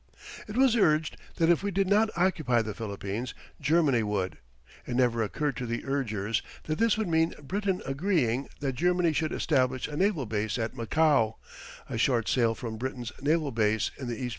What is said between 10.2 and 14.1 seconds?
base at Macao, a short sail from Britain's naval base in